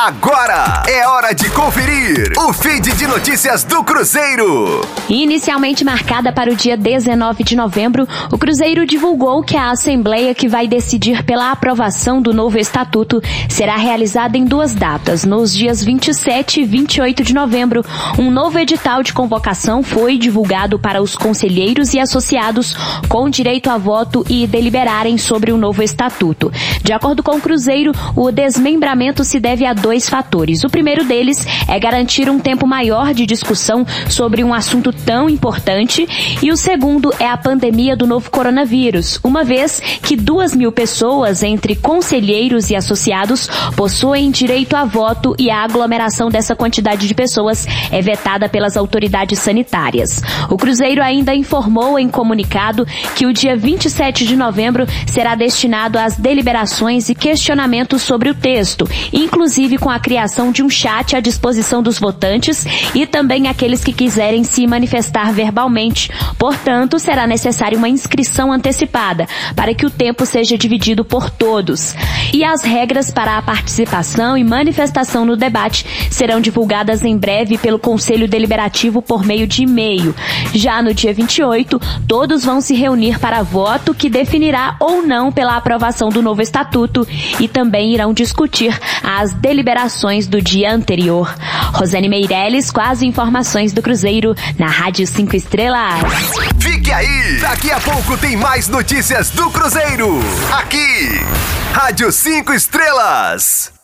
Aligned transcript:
Agora 0.00 0.84
é 0.86 1.08
hora 1.08 1.34
de 1.34 1.50
conferir 1.50 2.32
o 2.38 2.52
feed 2.52 2.92
de 2.92 3.04
notícias 3.04 3.64
do 3.64 3.82
Cruzeiro. 3.82 4.80
Inicialmente 5.08 5.84
marcada 5.84 6.32
para 6.32 6.52
o 6.52 6.54
dia 6.54 6.76
19 6.76 7.42
de 7.42 7.56
novembro, 7.56 8.06
o 8.30 8.38
Cruzeiro 8.38 8.86
divulgou 8.86 9.42
que 9.42 9.56
a 9.56 9.72
assembleia 9.72 10.36
que 10.36 10.46
vai 10.46 10.68
decidir 10.68 11.24
pela 11.24 11.50
aprovação 11.50 12.22
do 12.22 12.32
novo 12.32 12.56
estatuto 12.56 13.20
será 13.48 13.76
realizada 13.76 14.38
em 14.38 14.44
duas 14.44 14.72
datas, 14.72 15.24
nos 15.24 15.52
dias 15.52 15.82
27 15.82 16.60
e 16.60 16.64
28 16.64 17.24
de 17.24 17.34
novembro. 17.34 17.84
Um 18.16 18.30
novo 18.30 18.56
edital 18.56 19.02
de 19.02 19.12
convocação 19.12 19.82
foi 19.82 20.16
divulgado 20.16 20.78
para 20.78 21.02
os 21.02 21.16
conselheiros 21.16 21.92
e 21.92 21.98
associados 21.98 22.72
com 23.08 23.28
direito 23.28 23.68
a 23.68 23.76
voto 23.76 24.24
e 24.30 24.46
deliberarem 24.46 25.18
sobre 25.18 25.50
o 25.50 25.58
novo 25.58 25.82
estatuto. 25.82 26.52
De 26.84 26.92
acordo 26.92 27.20
com 27.20 27.34
o 27.34 27.40
Cruzeiro, 27.40 27.90
o 28.14 28.30
desmembramento 28.30 29.24
se 29.24 29.40
deve 29.40 29.66
a 29.66 29.72
dois 29.72 29.87
fatores. 30.08 30.64
O 30.64 30.70
primeiro 30.70 31.04
deles 31.04 31.46
é 31.68 31.78
garantir 31.78 32.28
um 32.28 32.38
tempo 32.38 32.66
maior 32.66 33.14
de 33.14 33.24
discussão 33.24 33.86
sobre 34.08 34.42
um 34.42 34.52
assunto 34.52 34.92
tão 34.92 35.28
importante 35.28 36.06
e 36.42 36.50
o 36.50 36.56
segundo 36.56 37.12
é 37.18 37.28
a 37.28 37.36
pandemia 37.36 37.96
do 37.96 38.06
novo 38.06 38.30
coronavírus, 38.30 39.20
uma 39.22 39.44
vez 39.44 39.80
que 40.02 40.16
duas 40.16 40.54
mil 40.54 40.72
pessoas, 40.72 41.42
entre 41.42 41.76
conselheiros 41.76 42.70
e 42.70 42.76
associados, 42.76 43.48
possuem 43.76 44.30
direito 44.30 44.76
a 44.76 44.84
voto 44.84 45.34
e 45.38 45.50
a 45.50 45.62
aglomeração 45.62 46.28
dessa 46.28 46.54
quantidade 46.54 47.06
de 47.06 47.14
pessoas 47.14 47.66
é 47.90 48.00
vetada 48.02 48.48
pelas 48.48 48.76
autoridades 48.76 49.38
sanitárias. 49.38 50.22
O 50.50 50.56
Cruzeiro 50.56 51.02
ainda 51.02 51.34
informou 51.34 51.98
em 51.98 52.08
comunicado 52.08 52.86
que 53.14 53.26
o 53.26 53.32
dia 53.32 53.56
27 53.56 54.26
de 54.26 54.36
novembro 54.36 54.86
será 55.06 55.34
destinado 55.34 55.98
às 55.98 56.16
deliberações 56.16 57.08
e 57.08 57.14
questionamentos 57.14 58.02
sobre 58.02 58.30
o 58.30 58.34
texto, 58.34 58.88
com 59.78 59.90
a 59.90 59.98
criação 59.98 60.50
de 60.52 60.62
um 60.62 60.68
chat 60.68 61.16
à 61.16 61.20
disposição 61.20 61.82
dos 61.82 61.98
votantes 61.98 62.66
e 62.94 63.06
também 63.06 63.48
aqueles 63.48 63.82
que 63.82 63.92
quiserem 63.92 64.44
se 64.44 64.66
manifestar 64.66 65.32
verbalmente. 65.32 66.10
Portanto, 66.38 66.98
será 66.98 67.26
necessária 67.26 67.78
uma 67.78 67.88
inscrição 67.88 68.52
antecipada 68.52 69.26
para 69.54 69.74
que 69.74 69.86
o 69.86 69.90
tempo 69.90 70.26
seja 70.26 70.58
dividido 70.58 71.04
por 71.04 71.30
todos. 71.30 71.94
E 72.32 72.44
as 72.44 72.62
regras 72.62 73.10
para 73.10 73.38
a 73.38 73.42
participação 73.42 74.36
e 74.36 74.44
manifestação 74.44 75.24
no 75.24 75.36
debate 75.36 75.86
serão 76.10 76.40
divulgadas 76.40 77.04
em 77.04 77.16
breve 77.16 77.58
pelo 77.58 77.78
Conselho 77.78 78.28
Deliberativo 78.28 79.00
por 79.00 79.24
meio 79.24 79.46
de 79.46 79.62
e-mail. 79.62 80.14
Já 80.52 80.82
no 80.82 80.92
dia 80.92 81.12
28, 81.12 81.80
todos 82.06 82.44
vão 82.44 82.60
se 82.60 82.74
reunir 82.74 83.18
para 83.18 83.42
voto 83.42 83.94
que 83.94 84.10
definirá 84.10 84.76
ou 84.80 85.02
não 85.02 85.32
pela 85.32 85.56
aprovação 85.56 86.08
do 86.08 86.22
novo 86.22 86.42
estatuto 86.42 87.06
e 87.40 87.48
também 87.48 87.94
irão 87.94 88.12
discutir 88.12 88.78
as 89.02 89.32
deliberações 89.32 90.26
do 90.26 90.40
dia 90.40 90.72
anterior. 90.72 91.34
Rosane 91.72 92.08
Meirelles 92.08 92.70
com 92.70 92.80
as 92.80 93.02
informações 93.02 93.72
do 93.72 93.82
Cruzeiro 93.82 94.34
na 94.58 94.66
Rádio 94.66 95.06
5 95.06 95.36
Estrelas. 95.36 96.02
Fique 96.58 96.92
aí! 96.92 97.38
Daqui 97.40 97.70
a 97.70 97.80
pouco 97.80 98.16
tem 98.16 98.36
mais 98.36 98.68
notícias 98.68 99.30
do 99.30 99.50
Cruzeiro. 99.50 100.18
Aqui, 100.52 101.20
Rádio 101.80 102.10
5 102.10 102.52
Estrelas. 102.54 103.77